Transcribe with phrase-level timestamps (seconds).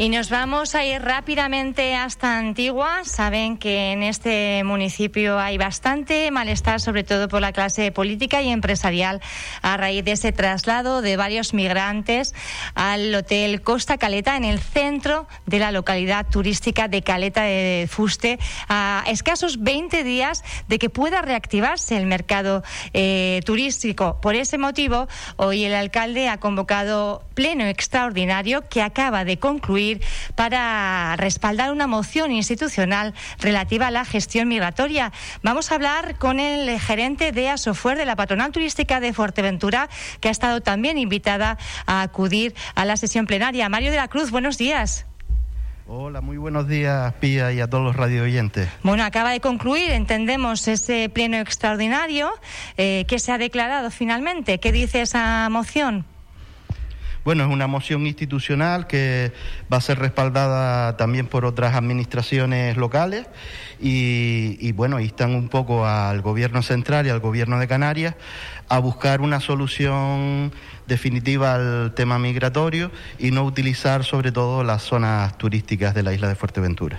[0.00, 3.00] Y nos vamos a ir rápidamente hasta Antigua.
[3.02, 8.50] Saben que en este municipio hay bastante malestar, sobre todo por la clase política y
[8.50, 9.20] empresarial,
[9.60, 12.32] a raíz de ese traslado de varios migrantes
[12.76, 18.38] al Hotel Costa Caleta en el centro de la localidad turística de Caleta de Fuste,
[18.68, 24.20] a escasos 20 días de que pueda reactivarse el mercado eh, turístico.
[24.20, 29.87] Por ese motivo, hoy el alcalde ha convocado pleno extraordinario que acaba de concluir
[30.34, 35.12] para respaldar una moción institucional relativa a la gestión migratoria.
[35.42, 39.88] Vamos a hablar con el gerente de Asofuer de la Patronal Turística de Fuerteventura,
[40.20, 43.68] que ha estado también invitada a acudir a la sesión plenaria.
[43.68, 45.06] Mario de la Cruz, buenos días.
[45.90, 48.68] Hola, muy buenos días, Pía, y a todos los radio oyentes.
[48.82, 52.30] Bueno, acaba de concluir, entendemos, ese pleno extraordinario
[52.76, 54.60] eh, que se ha declarado finalmente.
[54.60, 56.04] ¿Qué dice esa moción?
[57.24, 59.32] Bueno, es una moción institucional que
[59.72, 63.26] va a ser respaldada también por otras administraciones locales
[63.80, 68.14] y, y bueno, instan un poco al gobierno central y al gobierno de Canarias
[68.68, 70.52] a buscar una solución
[70.88, 76.28] definitiva al tema migratorio y no utilizar sobre todo las zonas turísticas de la isla
[76.28, 76.98] de Fuerteventura.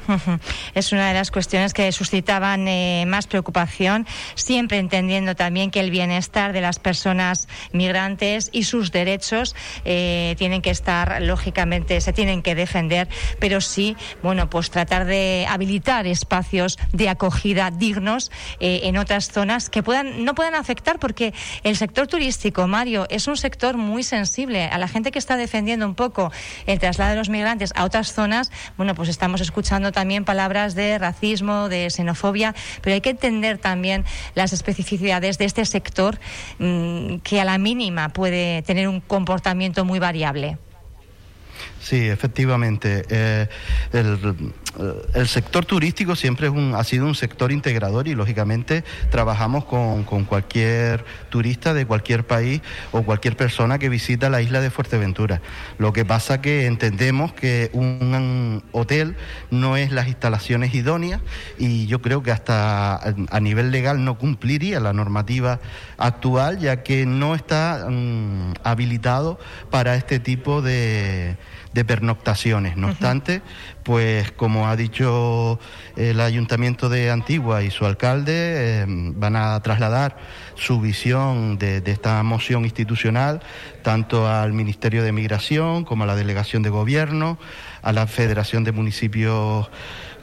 [0.75, 5.89] Es una de las cuestiones que suscitaban eh, más preocupación, siempre entendiendo también que el
[5.91, 12.41] bienestar de las personas migrantes y sus derechos eh, tienen que estar, lógicamente, se tienen
[12.41, 13.07] que defender,
[13.39, 19.69] pero sí, bueno, pues tratar de habilitar espacios de acogida dignos eh, en otras zonas
[19.69, 24.65] que puedan, no puedan afectar porque el sector turístico, Mario, es un sector muy sensible.
[24.65, 26.31] A la gente que está defendiendo un poco
[26.65, 30.97] el traslado de los migrantes a otras zonas, bueno, pues estamos escuchando también palabras de
[30.97, 36.19] racismo, de xenofobia, pero hay que entender también las especificidades de este sector
[36.59, 40.57] mm, que a la mínima puede tener un comportamiento muy variable.
[41.81, 43.03] Sí, efectivamente.
[43.09, 43.47] Eh,
[43.93, 44.53] el,
[45.13, 50.03] el, sector turístico siempre es un, ha sido un sector integrador y lógicamente trabajamos con,
[50.03, 55.41] con, cualquier turista de cualquier país o cualquier persona que visita la isla de Fuerteventura.
[55.77, 59.15] Lo que pasa que entendemos que un hotel
[59.49, 61.21] no es las instalaciones idóneas
[61.57, 65.59] y yo creo que hasta a nivel legal no cumpliría la normativa
[65.97, 71.37] actual ya que no está um, habilitado para este tipo de
[71.73, 72.77] de pernoctaciones.
[72.77, 73.41] No obstante,
[73.83, 75.59] pues como ha dicho
[75.95, 80.17] el Ayuntamiento de Antigua y su alcalde, eh, van a trasladar
[80.55, 83.41] su visión de, esta moción institucional
[83.83, 87.37] tanto al Ministerio de Migración como a la Delegación de Gobierno,
[87.81, 89.69] a la Federación de Municipios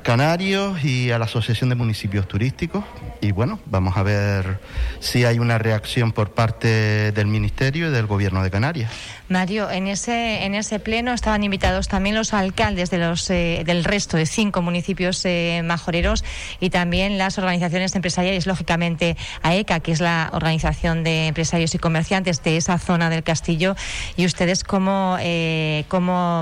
[0.06, 2.84] Canarios y a la Asociación de Municipios Turísticos.
[3.20, 4.60] Y bueno, vamos a ver
[5.00, 8.92] si hay una reacción por parte del Ministerio y del Gobierno de Canarias.
[9.28, 13.82] Mario, en ese, en ese pleno estaban invitados también los alcaldes de los, eh, del
[13.82, 16.24] resto de cinco municipios eh, majoreros
[16.60, 22.44] y también las organizaciones empresariales, lógicamente AECA, que es la Organización de Empresarios y Comerciantes
[22.44, 23.74] de esa zona del Castillo,
[24.16, 25.84] y ustedes como, eh,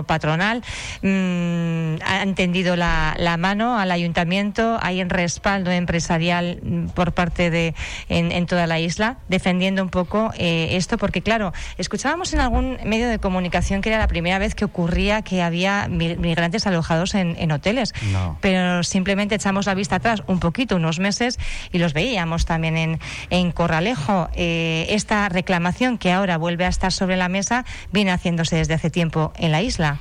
[0.07, 0.63] patronal
[1.01, 7.75] mmm, han tendido la, la al ayuntamiento, hay un respaldo empresarial mm, por parte de
[8.09, 12.79] en, en toda la isla, defendiendo un poco eh, esto, porque claro, escuchábamos en algún
[12.85, 17.37] medio de comunicación que era la primera vez que ocurría que había migrantes alojados en,
[17.39, 17.93] en hoteles.
[18.13, 18.39] No.
[18.41, 21.39] Pero simplemente echamos la vista atrás un poquito, unos meses,
[21.73, 23.01] y los veíamos también en,
[23.31, 24.29] en Corralejo.
[24.35, 28.91] Eh, esta reclamación que ahora vuelve a estar sobre la mesa viene haciéndose desde hace
[28.91, 29.99] tiempo en la isla.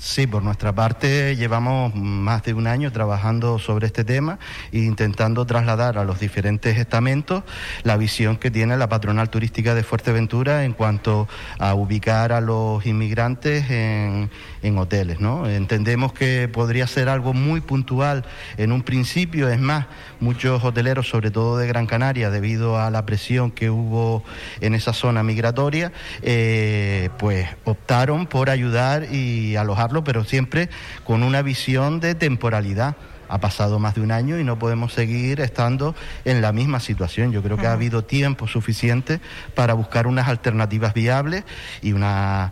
[0.00, 4.38] Sí, por nuestra parte llevamos más de un año trabajando sobre este tema
[4.72, 7.44] e intentando trasladar a los diferentes estamentos
[7.82, 11.28] la visión que tiene la patronal turística de Fuerteventura en cuanto
[11.58, 14.30] a ubicar a los inmigrantes en,
[14.62, 15.20] en hoteles.
[15.20, 15.46] ¿no?
[15.46, 18.24] Entendemos que podría ser algo muy puntual
[18.56, 19.84] en un principio, es más,
[20.18, 24.24] muchos hoteleros, sobre todo de Gran Canaria, debido a la presión que hubo
[24.62, 25.92] en esa zona migratoria,
[26.22, 30.68] eh, pues optaron por ayudar y alojar pero siempre
[31.04, 32.96] con una visión de temporalidad.
[33.28, 35.94] Ha pasado más de un año y no podemos seguir estando
[36.24, 37.30] en la misma situación.
[37.30, 39.20] Yo creo que ha habido tiempo suficiente
[39.54, 41.44] para buscar unas alternativas viables
[41.80, 42.50] y unas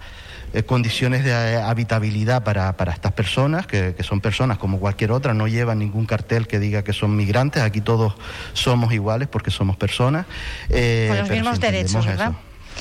[0.55, 5.35] eh, condiciones de habitabilidad para, para estas personas, que, que, son personas como cualquier otra,
[5.35, 8.15] no llevan ningún cartel que diga que son migrantes, aquí todos
[8.55, 10.25] somos iguales porque somos personas.
[10.71, 12.33] Eh, Con los mismos derechos, ¿verdad?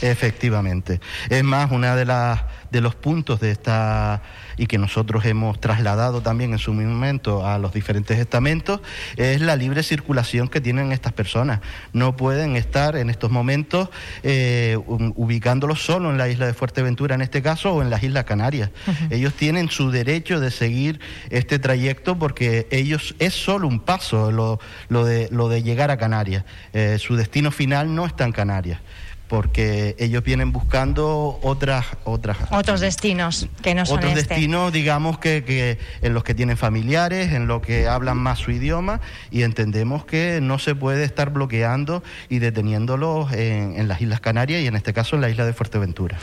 [0.01, 1.01] Efectivamente.
[1.29, 4.21] Es más, una de las de los puntos de esta
[4.57, 8.81] y que nosotros hemos trasladado también en su momento a los diferentes estamentos
[9.15, 11.59] es la libre circulación que tienen estas personas.
[11.93, 13.89] No pueden estar en estos momentos
[14.23, 18.25] eh, ubicándolos solo en la isla de Fuerteventura en este caso o en las Islas
[18.25, 18.71] Canarias.
[19.09, 20.99] Ellos tienen su derecho de seguir
[21.29, 24.59] este trayecto porque ellos es solo un paso lo,
[24.89, 26.43] lo, de, lo de llegar a Canarias.
[26.73, 28.79] Eh, su destino final no está en Canarias
[29.27, 34.35] porque ellos vienen buscando otras otras otros destinos que no son otros este.
[34.35, 38.51] destinos digamos que, que, en los que tienen familiares en los que hablan más su
[38.51, 44.21] idioma y entendemos que no se puede estar bloqueando y deteniéndolos en, en las Islas
[44.21, 46.17] Canarias y en este caso en la isla de Fuerteventura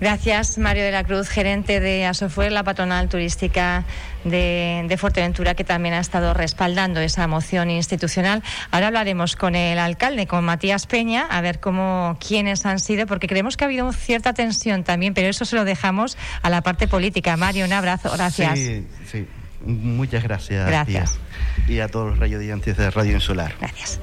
[0.00, 3.84] gracias Mario de la Cruz gerente de Asofuer la patronal turística
[4.24, 9.78] de, de Fuerteventura que también ha estado respaldando esa moción institucional ahora hablaremos con el
[9.78, 13.92] alcalde con Matías Peña a ver cómo quién han sido, porque creemos que ha habido
[13.92, 17.36] cierta tensión también, pero eso se lo dejamos a la parte política.
[17.36, 18.58] Mario, un abrazo, gracias.
[18.58, 19.26] Sí, sí.
[19.64, 20.66] Muchas gracias.
[20.66, 21.18] Gracias.
[21.66, 23.54] Y a todos los radiodiantes de Radio Insular.
[23.60, 24.00] Gracias.